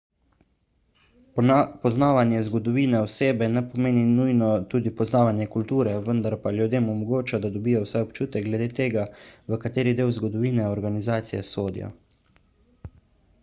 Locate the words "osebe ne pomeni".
3.07-4.05